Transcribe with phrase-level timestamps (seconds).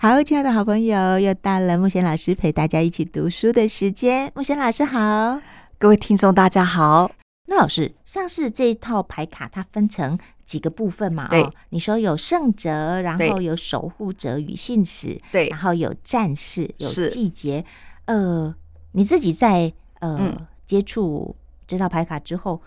[0.00, 4.30] 好，亲爱的好朋友，又到了木贤老师陪大家一起读书的时间。
[4.36, 5.40] 木贤老师好，
[5.76, 7.10] 各位听众大家好。
[7.46, 11.26] 那老师，像是这一套牌卡，它分成几个部分嘛？
[11.26, 17.64] 对，哦、你说有圣者，然后有守护者与信使，对，然后有战士，有季节。
[18.04, 18.54] 呃，
[18.92, 21.34] 你自己在呃、嗯、接触
[21.66, 22.62] 这套牌卡之后，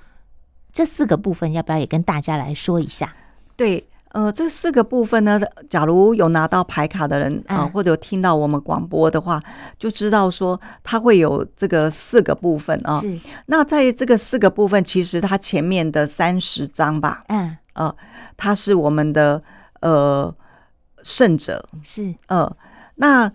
[0.74, 3.16] 这四个部分要不要也跟大家来说一下？
[3.56, 3.88] 对。
[4.14, 5.40] 呃，这四个部分呢，
[5.70, 9.42] 假如有拿到牌卡的人啊、呃，或者有听到我们广播的话，
[9.80, 13.00] 就知道说它会有这个四个部分啊。
[13.00, 13.20] 是。
[13.46, 17.96] 那在这个四个部分，其实它前面的三十章吧，嗯，呃，
[18.36, 19.42] 它是我们的
[19.80, 20.34] 呃
[21.04, 22.54] 胜者，是呃，
[22.96, 23.32] 那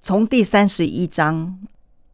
[0.00, 1.58] 从第三十一章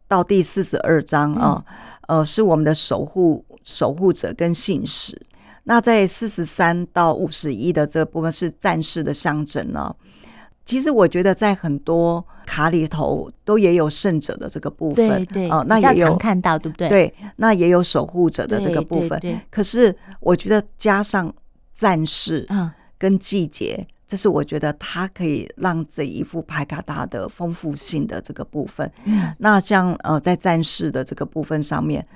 [0.07, 1.65] 到第四十二章啊，
[2.07, 5.21] 呃，呃，是我们的守护守护者跟信使。
[5.65, 9.95] 那在四十三到五十一的这部分是战士的象征呢。
[10.67, 16.89] 其实我觉得在很多卡里头都也有胜者的这个部分，对对，哦，那也有看到对不对？
[16.89, 19.21] 对，那也有守护者的这个部分。
[19.51, 21.31] 可是我觉得加上
[21.75, 22.49] 战士
[22.97, 28.91] 跟季节，这是我觉得它可以让这一副牌卡它的丰富性的这个部分。
[29.37, 32.07] 那像呃，在战士的这个部分上面，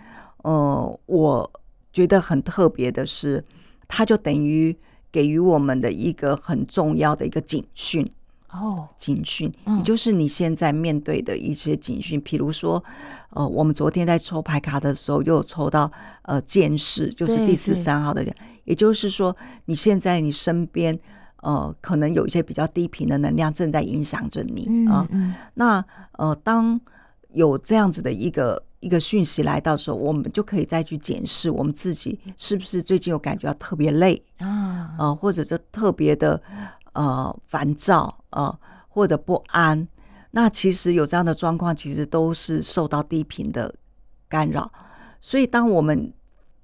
[0.42, 1.50] 呃，我。
[1.92, 3.44] 觉得很特别的是，
[3.88, 4.76] 它就等于
[5.10, 8.08] 给予我们的一个很重要的一个警讯
[8.50, 12.20] 哦，警讯，也就是你现在面对的一些警讯。
[12.20, 12.82] 比如说，
[13.30, 15.90] 呃，我们昨天在抽牌卡的时候，又抽到
[16.22, 20.98] 呃剑士，就是第十三号的人，也就是说，你现在你身边
[21.42, 25.08] 呃，可能有一些比较低频的能量正在影响着你啊。
[25.54, 26.80] 那呃，当
[27.32, 28.62] 有这样子的一个。
[28.80, 36.40] 一个讯息来到的时候，我们就可以再去检视我们自己是不是最近有感觉到特别累啊，呃，或者是特别的
[36.92, 39.86] 呃烦躁呃，或者不安。
[40.30, 43.74] 那其实有这样的状况，其实都是受到低频的
[44.28, 44.70] 干扰。
[45.20, 46.12] 所以当我们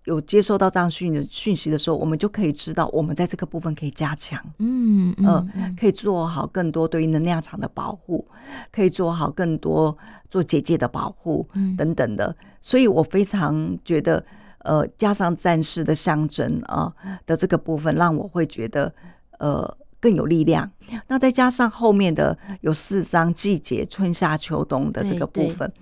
[0.04, 8.26] 有接收到这样讯的讯息的时候，我们就可以知道，我们在这个部分可以加强，嗯嗯、呃，可以做好更多对于能量场的保护，
[8.70, 9.96] 可以做好更多
[10.28, 11.48] 做结界的保护，
[11.78, 12.36] 等等的。
[12.60, 14.22] 所以我非常觉得，
[14.58, 18.92] 呃，加上战士的象征啊、呃、的这个部分，让我会觉得
[19.38, 20.70] 呃更有力量。
[21.08, 25.72] 那再加上后面的有四张季节春夏秋冬的这个部分。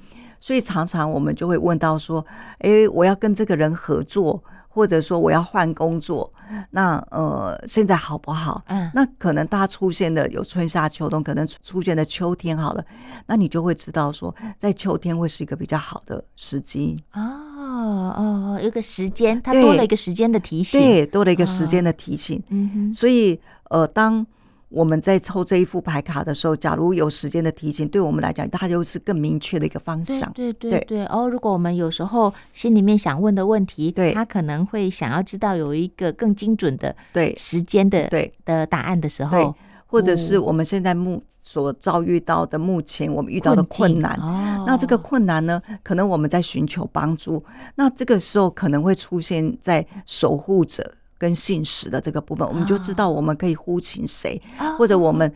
[0.43, 2.27] 所以常常我们就会问到说，
[2.59, 6.33] 诶，我要跟这个人合作，或者说我要换工作，
[6.71, 8.61] 那呃，现在好不好？
[8.67, 12.85] 嗯，那可能他出现的有春夏秋冬，可能出现的秋天好了，
[13.25, 17.01] 那你就会知道说，在秋天会是一个比较好的时机。
[17.13, 22.43] 哦哦，有个时间，它多了一个时间的提醒，对，多了一个时间的提醒。
[22.49, 24.27] 嗯哼，所以呃，当。
[24.73, 30.33] 我们在抽这一副牌卡的时候，假如有时间的提醒，对我们来讲，它就是更明确的一个方向。
[30.33, 31.07] 对对对对。
[31.07, 37.35] 哦，如果我们有时候心里面想问的问题，对，他可能会想要知道有一个更精准的对。
[37.37, 38.33] 时间的对。
[38.45, 39.55] 的答案的时候，
[39.87, 47.45] 或者是我们现在目所遭遇到的目前我们遇到的困难，哦，那这个困难呢，可能我们在寻求帮助，
[47.75, 50.95] 那这个时候可能会出现在守护者。
[51.23, 54.43] 跟信使的这个部分，我们就知道我们可以呼请谁，
[54.77, 55.33] 或者我们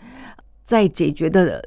[0.64, 1.64] 在解决的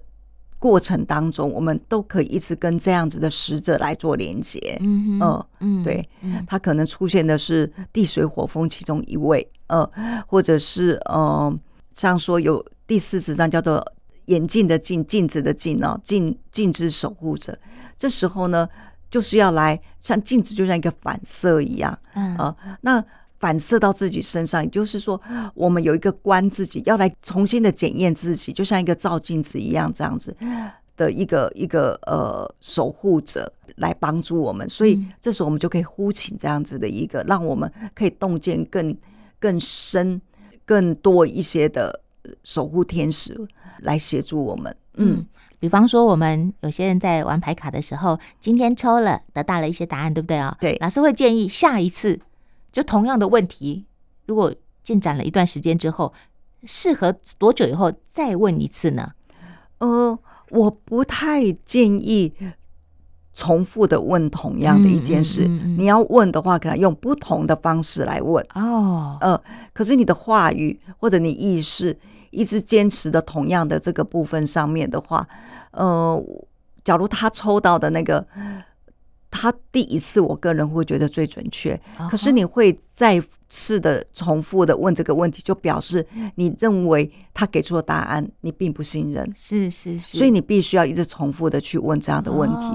[0.57, 4.77] 过程当中，我们都可以一直跟这样子的使者来做连接。
[4.81, 5.17] 嗯
[5.61, 6.05] 嗯，对，
[6.45, 9.89] 他可能出现的是地水火风其中一位，呃，
[10.27, 11.57] 或者是呃，
[11.95, 13.81] 像说有第四十章叫做
[14.25, 17.57] 眼镜的镜，镜子的镜哦，镜镜之守护者。
[17.97, 18.67] 这时候呢，
[19.09, 23.01] 就是要来像镜子，就像一个反射一样，嗯啊，那。
[23.39, 25.19] 反射到自己身上，也就是说，
[25.55, 30.35] 我们有一个观自己，要来重新的检验自己，就像一个照镜子一样，这样子
[30.97, 34.67] 的一个一个呃守护者来帮助我们。
[34.67, 38.95] 所以这时候我们就可以呼请这样子的一个，让我们可以洞见更
[39.39, 40.21] 更深、
[40.65, 42.01] 更多一些的
[42.43, 43.39] 守护天使
[43.79, 44.75] 来协助我们。
[44.95, 45.25] 嗯，
[45.59, 50.57] 比方说，我们有些人在玩牌卡的时候，今天抽了得到了一些答案，对不对啊？
[50.59, 52.19] 对，老师会建议下一次。
[52.71, 53.85] 就同样的问题，
[54.25, 56.13] 如果进展了一段时间之后，
[56.63, 59.11] 适合多久以后再问一次呢？
[59.79, 60.17] 呃，
[60.49, 62.33] 我不太建议
[63.33, 65.45] 重复的问同样的一件事。
[65.45, 68.45] 嗯嗯嗯、你要问的话，可能用不同的方式来问。
[68.53, 69.41] 哦，呃，
[69.73, 71.97] 可是你的话语或者你意识
[72.31, 75.27] 一直坚持的同样的这个部分上面的话，
[75.71, 76.23] 呃，
[76.83, 78.25] 假如他抽到的那个。
[79.31, 81.79] 他第一次，我个人会觉得最准确。
[82.09, 86.05] 可是你会再次的重复的问这个问题，就表示
[86.35, 89.31] 你认为他给出的答案你并不信任。
[89.35, 92.65] 是是是，所以你必须要一直重复的去问这样的问题。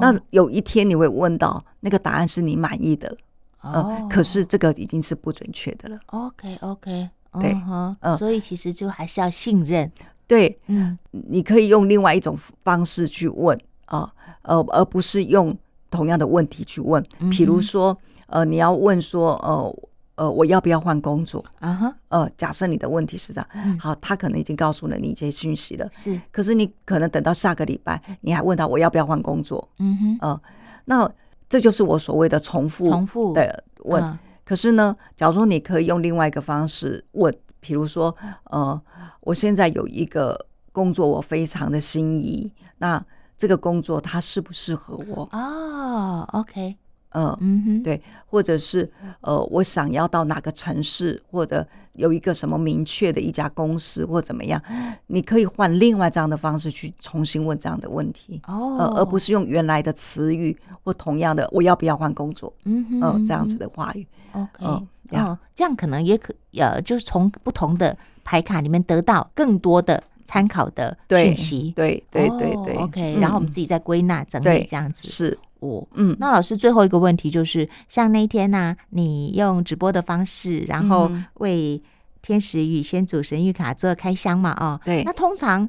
[0.00, 3.14] 那有一天你会问到那个答案是你满意的，
[3.60, 5.98] 呃，可是这个已经是不准确的了。
[6.06, 7.54] OK OK，对，
[8.00, 9.90] 嗯，所以其实就还是要信任。
[10.26, 14.10] 对，嗯，你可以用另外一种方式去问啊，
[14.42, 15.54] 呃，而不是用。
[15.90, 17.96] 同样的问题去问，比如说，
[18.26, 19.76] 呃，你要问说，呃，
[20.16, 21.44] 呃，我要不要换工作？
[21.60, 29.66] 啊哈，呃，假设你的问题是这样，好，他可能已经告诉了你一些讯息了，是，可是你可能等到下个礼拜，你还问他我要不要换工作？
[29.78, 30.40] 嗯哼，呃，
[30.84, 31.10] 那
[31.48, 34.18] 这就是我所谓的重复重复的问。
[34.44, 38.14] 可是呢，假如说你可以用另外一个方式问，比如说，
[38.44, 38.80] 呃，
[39.20, 43.02] 我现在有一个工作，我非常的心仪，那。
[43.38, 45.26] 这个工作它适不适合我。
[45.32, 46.76] 哦？OK，
[47.10, 48.90] 嗯嗯哼，对，或者是
[49.20, 54.60] 呃，我想要到哪个城市，或者有一个什么明确的一家公司，或怎么样，
[55.06, 70.02] 你可以换另外这样的方式去重新问这样的问题哦，呃，而不是用原来的词语或同样的我要不要换工作，嗯哼，呃，这样子的话语，OK，哦，这样可能也可呃，就是从不同的牌卡里面得到更多的。
[70.28, 75.08] 参考的讯息，对对对对，OK，然后我们自己再归纳整理这样子。
[75.08, 81.82] 是，我嗯，那老师最后一个问题就是，像那天呢，你用直播的方式，然后为
[82.20, 84.54] 天使与先祖神谕卡做开箱嘛？
[84.60, 85.02] 哦，对。
[85.04, 85.66] 那通常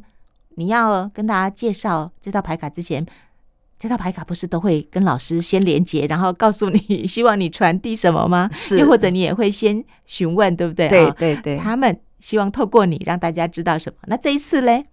[0.55, 3.05] 你要跟大家介绍这套牌卡之前，
[3.77, 8.49] 这套牌卡不是都会跟老师先连接，然后告诉你 希望你传递什么吗？
[8.53, 10.89] 是，又或者你也会先询问，对不对？
[10.89, 11.97] 对对对，他们。
[12.19, 13.97] 希望透过你让大家知道什么？
[14.07, 14.85] 那这一次嘞？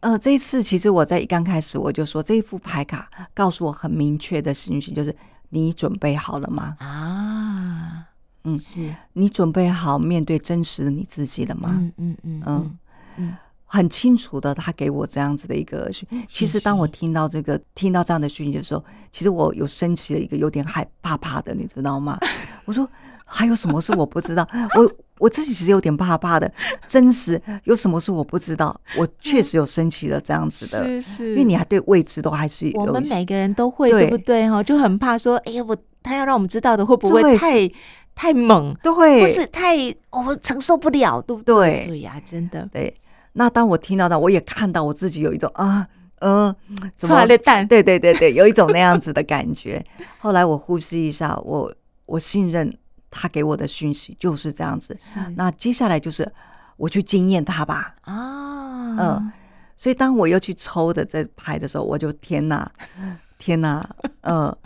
[0.00, 5.14] 呃，这一次其实我在一刚开始我就说，这一副牌卡告诉我很明确的信息，就是
[5.50, 6.74] 你准备好了吗？
[6.78, 8.06] 啊，
[8.44, 11.68] 嗯，是你准备好面对真实的你自己了吗？
[11.72, 12.78] 嗯嗯嗯嗯
[13.16, 13.36] 嗯，
[13.66, 16.08] 很清楚的，他给我这样子的一个讯。
[16.26, 22.18] 其实当我听到这个听到这样的讯息的时候，其实我有升起了一个有点害怕怕的，你知道吗？
[22.64, 22.88] 我说
[23.30, 24.46] 还有什么事我不知道？
[24.76, 24.92] 我。
[25.20, 26.50] 我自己其实有点怕怕的，
[26.86, 34.62] 真实有什么事我不知道，我确实有升起了这样子的，是是，因为你还对未知都还是有，我们每个人都会对不对哈？
[34.62, 37.70] 就很怕说，哎呀，我他要让我们知道的会不会太
[38.14, 39.76] 太猛，对，不是太
[40.08, 41.84] 我承受不了，对不对？
[41.86, 42.98] 对呀，真的对。
[43.34, 45.86] 那当我听到的，我也看到我自己有一种啊，
[46.20, 46.56] 嗯，
[46.96, 49.84] 出来的蛋，对对对对，有一种那样子的感觉。
[50.18, 51.70] 后来我呼吸一下，我
[52.06, 52.74] 我信任。
[53.10, 54.96] 他给我的讯息就是这样子，
[55.34, 56.30] 那接下来就是
[56.76, 57.96] 我去惊艳他吧。
[58.02, 59.32] 啊，嗯，
[59.76, 62.70] 所以当我又去抽的这牌的时候，我就天哪，
[63.36, 63.88] 天哪，
[64.20, 64.56] 嗯，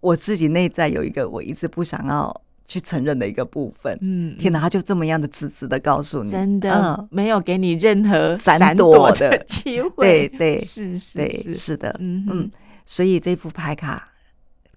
[0.00, 2.34] 我自己内在有一个我一直不想要
[2.64, 3.98] 去承认的一个部分。
[4.00, 10.28] 嗯，天哪，他就这么样的直直的告诉你，真的，没有给你任何闪躲的机会。
[10.28, 11.76] 对对，是是是。
[11.76, 12.50] 的，嗯嗯，
[12.86, 14.08] 所以这副牌卡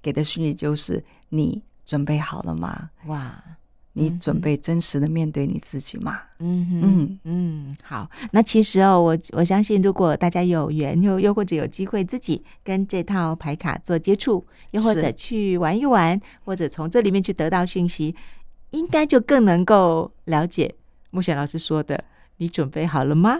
[0.01, 1.63] 给的讯息就是你。
[1.85, 2.89] 准备好了吗？
[3.05, 3.43] 哇，
[3.93, 6.19] 你准备真实的面对你自己吗？
[6.39, 8.09] 嗯嗯嗯，好。
[8.31, 18.15] 那其实哦，我我相信，如果大家有缘，又又或者有机会自己跟这套牌卡做接触，又或者去玩一玩，或者从这里面去得到讯息，
[18.71, 20.75] 应该就更能够了解
[21.11, 22.03] 目前老师说的
[22.37, 23.39] ：“你准备好了吗？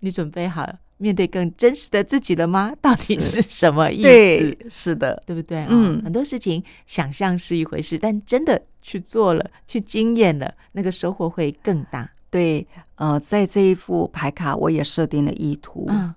[0.00, 2.72] 你准备好了。”面对更真实的自己了吗？
[2.80, 4.02] 到底是什么意思？
[4.02, 5.64] 对，是的，对不对？
[5.68, 12.10] 嗯，很多事情想象是一回事，但真的去做了，去经验了，那个收获会更大。
[12.30, 15.86] 对，呃，在这一副牌卡，我也设定了意图。
[15.88, 16.14] 嗯，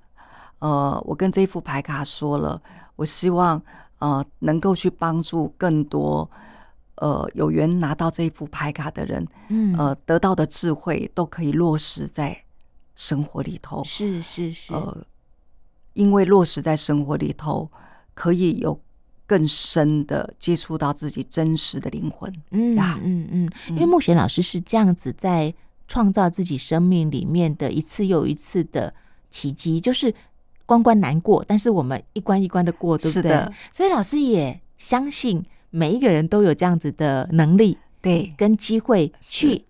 [0.59, 2.61] 呃，我跟这一副牌卡说了，
[2.95, 3.61] 我希望
[3.99, 6.29] 呃能够去帮助更多
[6.95, 12.37] 呃有缘拿到这一副牌卡的人，嗯，呃，得到的智慧都可以落实在。
[13.01, 14.95] 生活里头是是是，呃，
[15.93, 17.67] 因为落实在生活里头，
[18.13, 18.79] 可以有
[19.25, 22.31] 更深的接触到自己真实的灵魂。
[22.51, 25.51] 嗯嗯嗯，因为牧弦老师是这样子在
[25.87, 28.93] 创造自己生命里面的一次又一次的
[29.31, 30.13] 奇迹，就是
[30.67, 33.51] 关关难过，但是我们一关一关的过，对不对？
[33.73, 39.65] 所以老师也相信每一个人都有这样子的能力，对，跟机会去。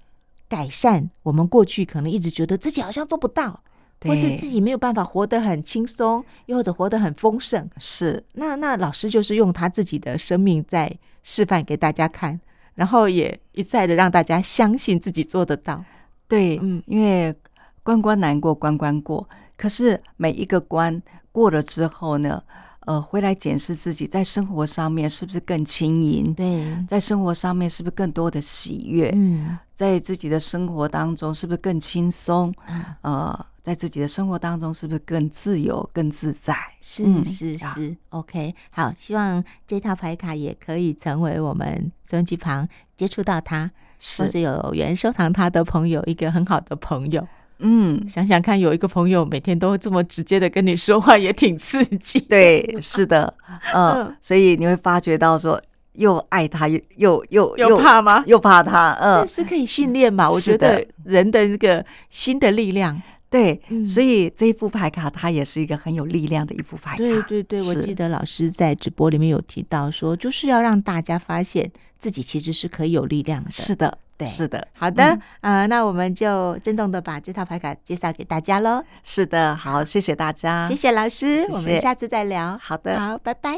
[0.51, 3.63] 改善我们过去可能一直觉得自己好像做不到，
[4.01, 7.69] 或是自己没有办法活得很轻松，又或者活得很丰盛。
[7.77, 10.93] 是，那那老师就是用他自己的生命在
[11.23, 12.37] 示范给大家看，
[12.75, 15.81] 然后也一再的让大家相信自己做得到。
[16.27, 17.33] 对，嗯，因为
[17.81, 22.43] 关关难过关关过，可是每一个关过了之后呢，
[22.85, 26.33] 呃，回来检视自己在生活上面是不是更轻盈？
[26.33, 29.11] 对，在生活上面是不是更多的喜悦？
[29.13, 32.51] 嗯，在自己的生活当中是不是更轻松？
[32.67, 36.55] 嗯，呃，在自己的生活当中是不是更自由、更自在？
[36.81, 38.55] 是是是，OK。
[38.71, 43.69] 好，希望这套牌卡也可以成为我们收音机旁接触到它，
[44.17, 47.27] 或者有缘收藏它的朋友一个很好的朋友。
[47.61, 52.19] 嗯，想想看，有一个朋友每天都这么直接的跟你说话，也挺刺激。
[52.19, 53.33] 对，是的，
[53.73, 55.61] 嗯，所以你会发觉到说，
[55.93, 58.23] 又爱他，又又又又怕吗？
[58.25, 60.29] 又怕他，嗯，是可以训练嘛？
[60.29, 63.01] 我觉得人的那个新的力量。
[63.29, 66.97] 对，所以这一副牌卡它也是一个很有力量的一副牌卡。
[66.97, 73.49] 对对对，我记得老师在直播里面有提到说，就是要让大家发现自己其实是可以有力量的。
[73.49, 73.97] 是的。
[74.21, 78.83] 对，是的，好的，啊、嗯呃，那我们就郑重的把这套牌卡介绍给大家喽。
[79.03, 82.55] 是的，好，谢谢大家，谢谢老师，谢谢，我们下次再聊。
[82.61, 83.49] 好的，好，拜拜。